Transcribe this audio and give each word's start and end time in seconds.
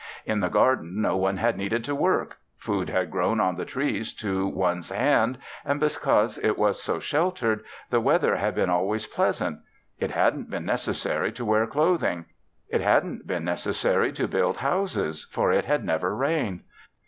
In 0.25 0.39
the 0.39 0.49
garden 0.49 0.99
no 0.99 1.15
one 1.15 1.37
had 1.37 1.57
needed 1.59 1.83
to 1.83 1.93
work: 1.93 2.37
food 2.57 2.89
had 2.89 3.11
grown 3.11 3.39
on 3.39 3.55
the 3.55 3.65
trees 3.65 4.13
to 4.15 4.47
one's 4.47 4.89
hand 4.89 5.37
and, 5.63 5.79
because 5.79 6.39
it 6.39 6.57
was 6.57 6.81
so 6.81 6.99
sheltered, 6.99 7.63
the 7.91 8.01
weather 8.01 8.37
had 8.37 8.55
been 8.55 8.71
always 8.71 9.05
pleasant. 9.05 9.59
It 9.99 10.09
hadn't 10.09 10.49
been 10.49 10.65
necessary 10.65 11.31
to 11.33 11.45
wear 11.45 11.67
clothing; 11.67 12.25
it 12.67 12.81
hadn't 12.81 13.27
been 13.27 13.45
necessary 13.45 14.11
to 14.13 14.27
build 14.27 14.57
houses, 14.57 15.27
for 15.31 15.53
it 15.53 15.65
had 15.65 15.85
never 15.85 16.15
rained. 16.15 16.61